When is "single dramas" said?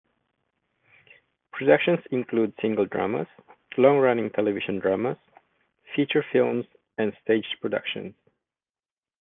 2.59-3.27